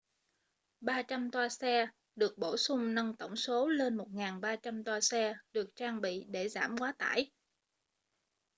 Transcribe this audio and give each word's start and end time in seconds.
300 0.81 1.31
toa 1.31 1.49
xe 1.49 1.87
được 2.15 2.37
bổ 2.37 2.57
sung 2.57 2.95
nâng 2.95 3.15
tổng 3.15 3.35
số 3.35 3.67
lên 3.67 3.97
1300 3.97 4.83
toa 4.83 4.99
xe 5.01 5.35
được 5.53 5.69
trang 5.75 6.01
bị 6.01 6.25
để 6.29 6.49
giảm 6.49 6.77
quá 6.77 6.93
tải 6.99 7.31